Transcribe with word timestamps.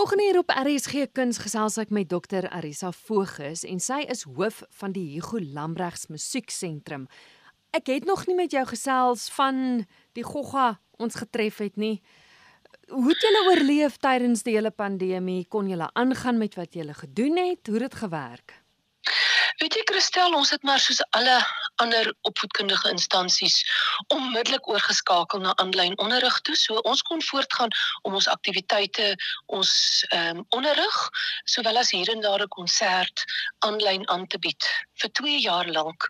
Volgende 0.00 0.24
hier 0.24 0.38
op 0.38 0.50
RSG 0.50 1.10
Kuns 1.12 1.38
gesels 1.44 1.74
ek 1.76 1.90
met 1.92 2.08
Dr 2.08 2.46
Arisa 2.48 2.88
Vogus 3.02 3.66
en 3.68 3.82
sy 3.84 3.98
is 4.08 4.22
hoof 4.24 4.62
van 4.78 4.94
die 4.94 5.02
Hugo 5.10 5.36
Lambrechts 5.44 6.08
Musieksentrum. 6.08 7.04
Ek 7.76 7.90
het 7.92 8.08
nog 8.08 8.22
nie 8.24 8.38
met 8.38 8.56
jou 8.56 8.62
gesels 8.70 9.26
van 9.36 9.84
die 10.16 10.24
gogga 10.24 10.78
ons 10.96 11.20
getref 11.20 11.60
het 11.60 11.76
nie. 11.76 11.98
Hoe 12.88 13.10
het 13.10 13.26
julle 13.26 13.44
oorleef 13.50 14.00
tydens 14.00 14.46
die 14.48 14.56
hele 14.56 14.72
pandemie? 14.72 15.44
Kon 15.52 15.68
julle 15.68 15.90
aangaan 15.92 16.40
met 16.40 16.56
wat 16.56 16.80
julle 16.80 16.96
gedoen 16.96 17.36
het? 17.36 17.68
Hoe 17.68 17.76
het 17.76 17.90
dit 17.90 18.00
gewerk? 18.00 18.56
Weet 19.60 19.74
jy 19.76 19.82
Christel, 19.90 20.32
ons 20.32 20.50
het 20.54 20.62
maar 20.64 20.80
soos 20.80 21.02
alle 21.12 21.34
ander 21.84 22.06
opvoedkundige 22.28 22.88
instansies 22.88 23.58
onmiddellik 24.14 24.68
oorgeskakel 24.68 25.42
na 25.44 25.52
aanlyn 25.60 25.98
onderrig 26.00 26.38
toe. 26.48 26.56
So 26.56 26.80
ons 26.88 27.02
kon 27.04 27.20
voortgaan 27.22 27.72
om 28.08 28.16
ons 28.16 28.28
aktiwiteite, 28.32 29.12
ons 29.52 29.72
ehm 30.08 30.40
um, 30.40 30.44
onderrig, 30.56 30.96
sowel 31.44 31.80
as 31.80 31.92
hier 31.92 32.08
en 32.12 32.24
daar 32.24 32.40
'n 32.44 32.54
konsert 32.56 33.24
aanlyn 33.68 34.08
aan 34.08 34.26
te 34.26 34.38
bied 34.38 34.64
vir 35.02 35.12
2 35.20 35.40
jaar 35.40 35.68
lank. 35.68 36.08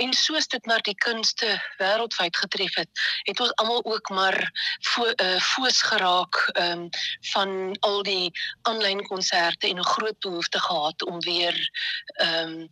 En 0.00 0.12
soos 0.12 0.48
dit 0.48 0.66
maar 0.66 0.82
die 0.82 0.96
kunste 0.96 1.60
wêreldwyd 1.78 2.36
getref 2.36 2.74
het, 2.74 2.90
het 3.28 3.40
ons 3.40 3.54
almal 3.54 3.84
ook 3.84 4.08
maar 4.08 4.40
fo 4.80 5.04
uh, 5.04 5.40
foos 5.40 5.82
geraak 5.82 6.48
ehm 6.54 6.72
um, 6.72 6.88
van 7.32 7.76
al 7.80 8.02
die 8.02 8.32
aanlyn 8.62 9.04
konserte 9.12 9.68
en 9.68 9.78
'n 9.78 9.92
groot 9.94 10.18
behoefte 10.20 10.60
gehad 10.60 11.02
om 11.02 11.20
weer 11.20 11.56
ehm 12.24 12.48
um, 12.48 12.68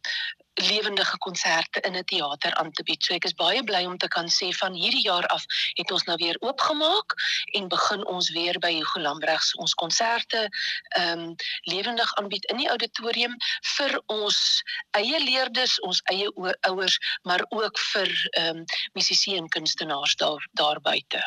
lewendige 0.54 1.18
konserte 1.18 1.80
in 1.80 1.96
'n 1.96 2.04
teater 2.04 2.54
aan 2.54 2.70
te 2.70 2.82
bied. 2.82 3.02
So 3.02 3.14
ek 3.14 3.24
is 3.24 3.34
baie 3.34 3.64
bly 3.64 3.84
om 3.84 3.96
te 3.98 4.08
kan 4.08 4.28
sê 4.28 4.52
van 4.52 4.72
hierdie 4.72 5.02
jaar 5.02 5.26
af 5.26 5.44
het 5.74 5.90
ons 5.90 6.04
nou 6.04 6.16
weer 6.16 6.36
oopgemaak 6.40 7.14
en 7.52 7.68
begin 7.68 8.06
ons 8.06 8.30
weer 8.30 8.58
by 8.58 8.72
Hugo 8.74 9.00
Lambrechts 9.00 9.54
ons 9.54 9.74
konserte 9.74 10.48
ehm 10.96 11.18
um, 11.18 11.34
lewendig 11.62 12.14
aanbied 12.14 12.44
in 12.44 12.56
die 12.56 12.68
auditorium 12.68 13.36
vir 13.76 14.02
ons 14.06 14.62
eie 14.90 15.18
leerders, 15.24 15.80
ons 15.80 16.00
eie 16.04 16.30
ouers, 16.60 16.98
maar 17.22 17.44
ook 17.48 17.78
vir 17.78 18.10
ehm 18.30 18.56
um, 18.56 18.64
musisië 18.92 19.36
en 19.36 19.48
kunstenaars 19.48 20.16
daar 20.16 20.48
daar 20.52 20.80
buite. 20.80 21.22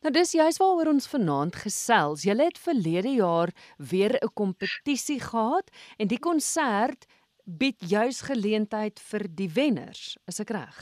Nou 0.00 0.12
dis 0.12 0.32
juist 0.32 0.58
waaroor 0.58 0.86
ons 0.86 1.06
vanaand 1.06 1.56
gesels. 1.56 2.22
Julle 2.22 2.44
het 2.44 2.58
verlede 2.58 3.08
jaar 3.08 3.50
weer 3.76 4.12
'n 4.20 4.32
kompetisie 4.34 5.20
gehad 5.20 5.70
en 5.96 6.06
die 6.06 6.18
konsert 6.18 7.06
bied 7.46 7.78
juis 7.80 8.20
geleentheid 8.26 9.00
vir 9.10 9.26
die 9.38 9.48
wenners, 9.54 10.16
is 10.26 10.42
ek 10.42 10.52
reg? 10.56 10.80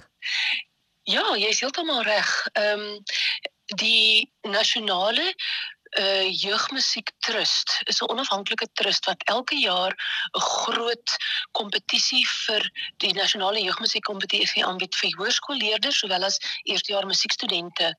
Ja, 1.04 1.34
jy 1.36 1.50
is 1.52 1.60
heeltemal 1.60 2.02
reg. 2.06 2.30
Ehm 2.56 2.88
um, 2.88 3.02
die 3.80 4.28
nasionale 4.44 5.24
uh 5.98 6.26
Jeugmusiek 6.42 7.12
Trust 7.18 7.82
is 7.84 8.00
'n 8.00 8.10
onafhanklike 8.10 8.66
trust 8.72 9.04
wat 9.04 9.22
elke 9.24 9.54
jaar 9.54 9.92
'n 10.32 10.40
groot 10.40 11.16
kompetisie 11.52 12.26
vir 12.26 12.70
die 12.98 13.12
nasionale 13.12 13.62
jeugmusiek 13.62 14.02
kompetisie 14.02 14.64
aanbied 14.66 14.94
vir 14.94 15.14
hoërskoolleerders 15.18 15.98
sowel 15.98 16.24
as 16.24 16.38
eerstejaars 16.64 17.06
musiekstudente. 17.06 17.94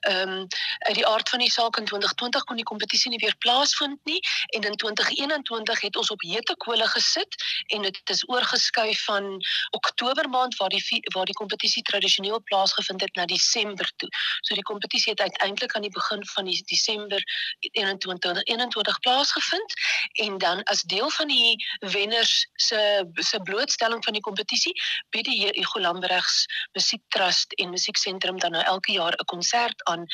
Ehm 0.00 0.28
um, 0.28 0.46
uit 0.78 0.94
die 0.94 1.06
aard 1.06 1.28
van 1.28 1.38
die 1.38 1.50
saak 1.50 1.76
in 1.76 1.84
2020 1.84 2.44
kon 2.44 2.56
die 2.56 2.64
kompetisie 2.64 3.10
nie 3.10 3.20
weer 3.20 3.36
plaasvind 3.38 4.00
nie 4.04 4.20
en 4.56 4.62
in 4.62 4.76
2021 4.76 5.80
het 5.80 5.96
ons 5.96 6.10
op 6.10 6.22
hete 6.22 6.56
kole 6.56 6.86
gesit 6.86 7.34
en 7.66 7.82
dit 7.82 8.10
is 8.10 8.28
oorgeskuif 8.28 9.04
van 9.04 9.44
Oktober 9.70 10.28
maand 10.28 10.56
waar 10.56 10.68
die 10.68 11.02
waar 11.14 11.28
die 11.28 11.40
kompetisie 11.42 11.82
tradisioneel 11.82 12.42
plaasgevind 12.42 13.00
het 13.00 13.14
na 13.14 13.26
Desember 13.26 13.92
toe. 13.96 14.08
So 14.40 14.54
die 14.54 14.68
kompetisie 14.72 15.12
het 15.12 15.20
uiteindelik 15.20 15.74
aan 15.74 15.82
die 15.82 15.96
begin 16.00 16.26
van 16.26 16.44
die 16.44 16.62
Desember 16.64 17.32
21 17.60 18.42
21 18.42 18.98
plaasgevind 19.00 19.74
en 20.12 20.38
dan 20.38 20.62
as 20.62 20.82
deel 20.82 21.10
van 21.10 21.28
die 21.28 21.56
wenners 21.78 22.46
se 22.54 22.80
se 23.14 23.40
blootstelling 23.40 24.04
van 24.04 24.12
die 24.12 24.22
kompetisie 24.22 24.72
bied 25.10 25.24
die 25.24 25.48
Hugo 25.52 25.80
Lambrechts 25.80 26.44
Musiektrust 26.72 27.52
en 27.52 27.70
Musieksentrum 27.70 28.38
dan 28.38 28.50
nou 28.50 28.64
elke 28.64 28.92
jaar 28.92 29.14
'n 29.18 29.24
konsert 29.24 29.84
aan 29.84 30.06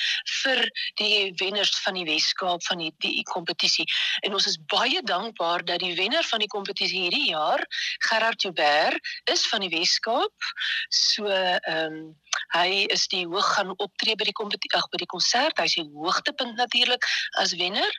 vir 0.43 0.71
die 0.95 1.33
wenners 1.37 1.81
van 1.81 1.95
die 1.95 2.05
Weskaap 2.05 2.65
van 2.65 2.79
die 2.79 2.93
die 2.99 3.23
kompetisie. 3.23 3.87
En 4.21 4.35
ons 4.35 4.47
is 4.47 4.59
baie 4.67 5.03
dankbaar 5.03 5.65
dat 5.65 5.79
die 5.79 5.95
wenner 5.95 6.25
van 6.25 6.39
die 6.39 6.49
kompetisie 6.49 7.01
hierdie 7.01 7.31
jaar 7.31 7.65
Gerard 8.09 8.43
Joubert 8.43 8.99
is 9.25 9.47
van 9.49 9.61
die 9.61 9.73
Weskaap. 9.79 10.51
So 10.89 11.27
ehm 11.27 11.93
um, 11.93 12.19
hy 12.55 12.87
is 12.91 13.07
die 13.09 13.27
hoog 13.27 13.47
gaan 13.55 13.73
optree 13.79 14.17
by 14.19 14.27
die 14.29 14.35
ag 14.75 14.89
by 14.91 15.01
die 15.03 15.11
konsert 15.11 15.59
hy's 15.59 15.77
die 15.79 15.87
hoogtepunt 15.95 16.57
natuurlik 16.57 17.07
as 17.39 17.55
wenner. 17.61 17.91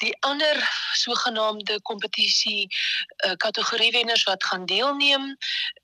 Die 0.00 0.12
ander 0.26 0.56
sogenaamde 0.96 1.80
kompetisie 1.82 2.68
uh, 3.26 3.34
kategorie 3.36 3.90
wenners 3.92 4.24
wat 4.28 4.44
gaan 4.44 4.66
deelneem 4.66 5.36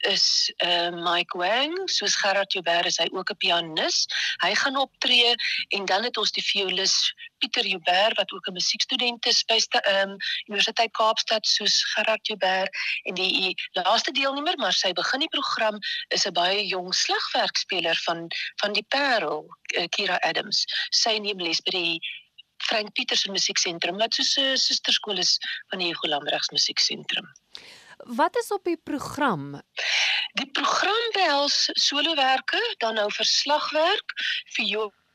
is 0.09 0.53
uh, 0.65 0.91
Mike 0.91 1.39
Wang, 1.39 1.75
soos 1.91 2.17
Gerard 2.17 2.53
Joubert 2.53 2.87
is 2.87 2.99
hy 3.03 3.09
ook 3.13 3.31
'n 3.31 3.41
pianis. 3.43 4.07
Hy 4.45 4.55
gaan 4.55 4.77
optree 4.77 5.35
en 5.77 5.85
dan 5.85 6.05
het 6.05 6.17
ons 6.17 6.33
die 6.33 6.45
violis 6.45 7.15
Pieter 7.39 7.67
Joubert 7.67 8.17
wat 8.17 8.33
ook 8.33 8.47
'n 8.47 8.53
musiekstudent 8.53 9.27
is 9.27 9.45
by 9.45 9.59
die 9.59 9.81
um, 10.01 10.17
Universiteit 10.49 10.93
Kaapstad 10.93 11.47
soos 11.47 11.85
Gerard 11.95 12.27
Joubert 12.27 12.71
en 13.05 13.15
die 13.15 13.55
laaste 13.73 14.13
deelnemer 14.13 14.57
maar 14.57 14.73
sy 14.73 14.93
begin 14.93 15.21
die 15.21 15.35
program 15.37 15.79
is 16.09 16.27
'n 16.27 16.33
baie 16.33 16.67
jong 16.67 16.95
slagwerkspeler 16.95 17.96
van 18.05 18.27
van 18.63 18.73
die 18.73 18.87
Parel 18.89 19.47
uh, 19.77 19.87
Kira 19.97 20.19
Adams. 20.23 20.65
Sy 20.91 21.19
neem 21.19 21.39
les 21.39 21.61
by 21.67 21.75
die 21.77 21.99
Frank 22.67 22.93
Petersen 22.97 23.33
Musieksentrum 23.33 23.99
wat 24.01 24.15
so 24.15 24.23
'n 24.43 24.57
susterskool 24.57 25.19
is 25.19 25.39
van 25.71 25.79
die 25.79 25.89
Hugo 25.89 26.09
Lambrechts 26.09 26.51
Musieksentrum. 26.51 27.27
Wat 28.05 28.37
is 28.37 28.51
op 28.51 28.65
die 28.65 28.77
program? 28.77 29.63
Die 30.33 30.51
program 30.51 31.11
behels 31.13 31.69
solowerke, 31.73 32.61
dan 32.79 32.95
nou 32.95 33.09
verslagwerk 33.13 34.13
vir 34.57 34.65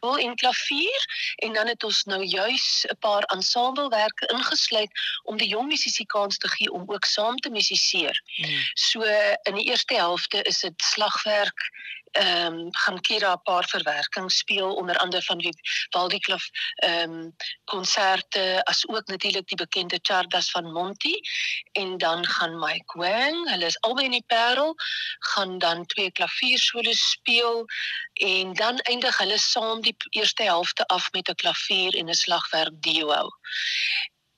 wil 0.02 0.18
en 0.18 0.36
klavier 0.36 1.06
en 1.36 1.54
dan 1.54 1.68
het 1.68 1.84
ons 1.84 2.04
nou 2.04 2.24
juis 2.24 2.86
'n 2.90 2.98
paar 3.00 3.24
ensemblewerke 3.24 4.26
ingesluit 4.34 4.92
om 5.24 5.38
die 5.38 5.48
jong 5.48 5.68
musisië 5.68 6.06
kans 6.06 6.38
te 6.38 6.48
gee 6.48 6.72
om 6.72 6.84
ook 6.86 7.06
saam 7.06 7.38
te 7.38 7.50
musiseer. 7.50 8.22
Hmm. 8.36 8.62
So 8.74 9.02
in 9.44 9.56
die 9.56 9.70
eerste 9.70 9.96
helfte 9.96 10.42
is 10.42 10.60
dit 10.60 10.82
slagwerk 10.94 11.70
ehm 12.12 12.54
um, 12.54 12.68
gaan 12.76 13.02
Kira 13.02 13.34
'n 13.34 13.42
paar 13.44 13.68
verwerkings 13.68 14.38
speel 14.38 14.76
onder 14.76 14.98
andere 14.98 15.24
van 15.24 15.38
die 15.38 15.54
Waldi 15.90 16.20
Kloof 16.20 16.50
ehm 16.76 17.12
um, 17.12 17.36
konserte 17.64 18.64
as 18.64 18.88
ook 18.88 19.08
natuurlik 19.08 19.48
die 19.48 19.58
bekende 19.58 20.00
Chardas 20.02 20.52
van 20.52 20.72
Monti 20.72 21.20
en 21.72 21.98
dan 21.98 22.26
gaan 22.26 22.60
Mike 22.60 22.98
Wang, 22.98 23.50
hulle 23.50 23.66
is 23.66 23.80
albei 23.80 24.06
in 24.06 24.12
die 24.12 24.24
Parel, 24.28 24.76
gaan 25.22 25.58
dan 25.58 25.86
twee 25.86 26.12
klaviersolos 26.12 27.10
speel 27.10 27.66
en 28.14 28.54
dan 28.54 28.78
eindig 28.78 29.18
hulle 29.18 29.38
saam 29.38 29.82
die 29.82 29.96
eerste 30.10 30.44
helfte 30.44 30.86
af 30.88 31.12
met 31.12 31.30
'n 31.30 31.36
klavier 31.44 31.94
en 31.96 32.10
'n 32.10 32.22
slagwerk 32.24 32.82
duo. 32.82 33.30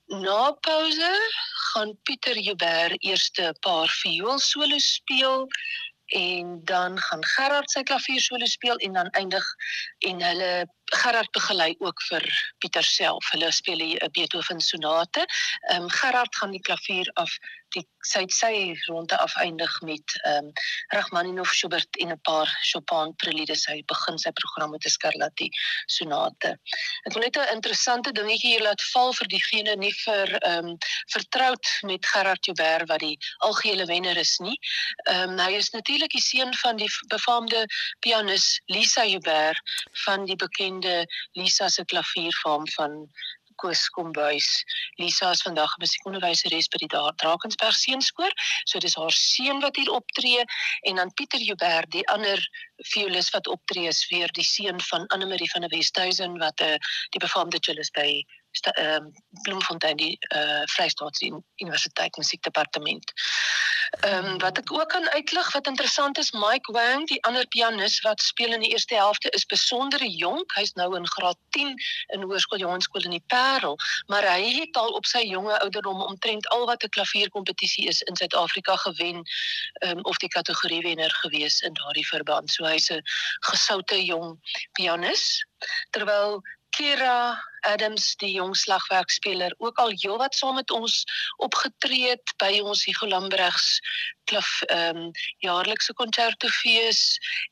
Na 0.07 0.51
pouse 0.51 1.13
gaan 1.71 1.97
Pieter 2.03 2.37
Joubert 2.37 3.03
eerste 3.03 3.55
paar 3.59 3.89
viool 3.89 4.39
solos 4.39 4.93
speel 4.93 5.47
en 6.05 6.61
dan 6.63 6.99
gaan 6.99 7.25
Gerard 7.25 7.71
sy 7.71 7.83
klavier 7.83 8.21
solo 8.21 8.45
speel 8.45 8.75
en 8.75 8.93
dan 8.93 9.09
eindig 9.09 9.45
en 10.09 10.21
hulle 10.21 10.53
Gerard 10.93 11.31
begelei 11.31 11.75
ook 11.79 12.01
vir 12.09 12.25
Pieter 12.57 12.83
self. 12.83 13.31
Hulle 13.31 13.51
speel 13.51 13.81
'n 13.81 14.11
Beethoven 14.11 14.61
sonate. 14.61 15.25
Ehm 15.71 15.83
um, 15.83 15.89
Gerard 15.89 16.35
gaan 16.35 16.51
die 16.51 16.61
klavier 16.61 17.09
af 17.13 17.37
die 17.73 17.83
sy 18.05 18.25
sy 18.27 18.75
ronde 18.87 19.17
afeindig 19.17 19.81
met 19.81 20.13
ehm 20.23 20.45
um, 20.45 20.51
Rachmaninov, 20.93 21.53
Schubert 21.53 21.97
en 21.97 22.11
'n 22.11 22.19
paar 22.21 22.49
Chopin 22.69 23.15
preludes. 23.15 23.65
Hy 23.65 23.83
begin 23.85 24.17
sy 24.19 24.31
program 24.31 24.69
met 24.71 24.85
'n 24.85 24.89
Scarlatti 24.89 25.49
sonate. 25.85 26.57
Ek 27.05 27.13
wil 27.13 27.23
net 27.23 27.37
'n 27.37 27.55
interessante 27.55 28.11
dingetjie 28.11 28.51
hier 28.53 28.63
laat 28.63 28.83
val 28.93 29.13
vir 29.13 29.27
diegene 29.27 29.75
nie 29.75 29.93
vir 30.05 30.27
ehm 30.41 30.67
um, 30.67 30.77
vertroud 31.15 31.65
met 31.81 32.05
Gerard 32.05 32.45
Joubert 32.45 32.87
wat 32.87 32.99
die 32.99 33.17
algehele 33.37 33.85
wenner 33.85 34.17
is 34.17 34.37
nie. 34.37 34.59
Ehm 35.07 35.29
um, 35.29 35.39
hy 35.39 35.53
is 35.57 35.69
natuurlik 35.69 36.11
die 36.11 36.21
seun 36.21 36.53
van 36.53 36.77
die 36.77 36.91
befaamde 37.07 37.65
pianis 37.99 38.61
Lisa 38.65 39.05
Joubert 39.05 39.61
van 40.05 40.25
die 40.25 40.35
bekende 40.35 41.05
Lisa 41.31 41.69
se 41.69 41.85
klaviervorm 41.85 42.67
van 42.75 43.07
Koos 43.55 43.89
Kombuis. 43.89 44.63
Lisa 44.97 45.31
is 45.31 45.41
vandag 45.41 45.75
'n 45.75 45.83
musiekonderwyseres 45.83 46.67
by 46.73 46.77
die 46.83 46.91
Drakensberg 47.21 47.75
Seunskoor. 47.75 48.31
So 48.65 48.79
dis 48.79 48.95
haar 48.95 49.11
seun 49.11 49.61
wat 49.61 49.75
hier 49.75 49.91
optree 49.91 50.45
en 50.89 50.95
dan 50.95 51.13
Pieter 51.13 51.39
Joubert, 51.39 51.91
die 51.91 52.07
ander 52.09 52.39
violis 52.93 53.29
wat 53.29 53.47
optree 53.47 53.87
is 53.87 54.07
weer 54.09 54.27
die 54.33 54.43
seun 54.43 54.81
van 54.81 55.07
Anne 55.07 55.25
Marie 55.25 55.51
van 55.51 55.61
der 55.61 55.69
Westhuizen 55.69 56.37
wat 56.39 56.59
'n 56.61 56.73
uh, 56.73 56.77
die 57.09 57.19
befaamde 57.19 57.59
cellist 57.61 57.93
by 57.93 58.23
Bloemfontein 59.41 59.97
die 59.97 60.17
uh, 60.35 60.61
Vrystaatse 60.65 61.43
Universiteit 61.55 62.17
Musiekdepartement. 62.17 63.13
Ehm 63.99 64.25
um, 64.25 64.37
wat 64.37 64.57
ek 64.57 64.71
ook 64.73 64.89
kan 64.89 65.09
uitlig 65.09 65.51
wat 65.51 65.67
interessant 65.67 66.17
is, 66.17 66.31
Mike 66.31 66.71
Wang, 66.71 67.07
die 67.07 67.23
ander 67.23 67.47
pianis 67.47 67.99
wat 68.01 68.21
speel 68.21 68.53
in 68.53 68.59
die 68.59 68.71
eerste 68.71 68.95
helfte 68.95 69.29
is 69.29 69.45
besonder 69.45 70.05
jonk. 70.05 70.55
Hy's 70.57 70.73
nou 70.73 70.95
in 70.97 71.07
graad 71.07 71.37
10 71.49 71.75
in 72.07 72.21
Hoërskool 72.21 72.59
Johanskool 72.59 73.05
in 73.05 73.13
die 73.17 73.23
Parel, 73.27 73.77
maar 74.07 74.25
hy 74.25 74.49
het 74.59 74.77
al 74.77 74.89
op 74.97 75.05
sy 75.05 75.21
jonge 75.27 75.59
ouderdom 75.59 76.01
omtrent 76.01 76.47
al 76.47 76.65
wat 76.65 76.83
'n 76.83 76.89
klavierkompetisie 76.89 77.87
is 77.87 78.01
in 78.01 78.15
Suid-Afrika 78.15 78.75
gewen, 78.75 79.21
ehm 79.73 79.97
um, 79.97 80.03
of 80.03 80.17
die 80.17 80.33
kategorie 80.37 80.81
wenner 80.81 81.13
gewees 81.21 81.59
in 81.61 81.73
daardie 81.73 82.07
verband. 82.07 82.51
So 82.51 82.65
hy's 82.65 82.89
'n 82.89 83.01
gesoute 83.39 84.05
jong 84.05 84.39
pianis 84.71 85.45
terwyl 85.89 86.41
Kira 86.73 87.37
Adams 87.63 88.15
die 88.19 88.31
jong 88.33 88.55
slagwerkspeler 88.57 89.53
ook 89.57 89.77
al 89.79 89.93
heelwat 89.95 90.35
saam 90.35 90.57
met 90.59 90.71
ons 90.71 91.03
opgetree 91.45 92.09
het 92.09 92.33
by 92.41 92.57
ons 92.63 92.83
Hugo 92.87 93.07
Lambregs 93.07 93.77
klaf 94.31 94.49
ehm 94.71 94.99
um, 95.03 95.11
jaarlikse 95.43 95.93
konsertofees 95.99 97.01